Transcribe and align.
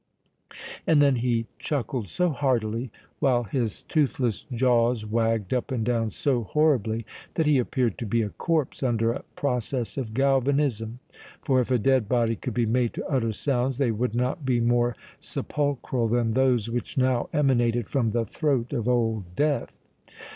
And 0.87 0.99
then 0.99 1.17
he 1.17 1.45
chuckled 1.59 2.09
so 2.09 2.31
heartily, 2.31 2.89
while 3.19 3.43
his 3.43 3.83
toothless 3.83 4.47
jaws 4.51 5.05
wagged 5.05 5.53
up 5.53 5.69
and 5.69 5.85
down 5.85 6.09
so 6.09 6.41
horribly, 6.41 7.05
that 7.35 7.45
he 7.45 7.59
appeared 7.59 7.99
to 7.99 8.07
be 8.07 8.23
a 8.23 8.29
corpse 8.31 8.81
under 8.81 9.11
a 9.11 9.21
process 9.35 9.97
of 9.99 10.15
galvanism; 10.15 10.97
for 11.43 11.61
if 11.61 11.69
a 11.69 11.77
dead 11.77 12.09
body 12.09 12.35
could 12.35 12.55
be 12.55 12.65
made 12.65 12.95
to 12.95 13.05
utter 13.07 13.31
sounds, 13.31 13.77
they 13.77 13.91
would 13.91 14.15
not 14.15 14.43
be 14.43 14.59
more 14.59 14.95
sepulchral 15.19 16.07
than 16.07 16.33
those 16.33 16.67
which 16.67 16.97
now 16.97 17.29
emanated 17.31 17.87
from 17.87 18.09
the 18.09 18.25
throat 18.25 18.73
of 18.73 18.89
Old 18.89 19.35
Death. 19.35 19.71